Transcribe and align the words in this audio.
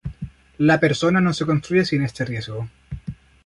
La 0.57 0.79
persona 0.79 1.21
no 1.21 1.31
se 1.31 1.45
construye 1.45 1.85
sin 1.85 2.01
este 2.01 2.25
riesgo. 2.25 2.67